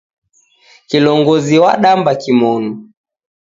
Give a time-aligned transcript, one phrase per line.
[0.89, 2.69] Kilongozi w'adamba kimonu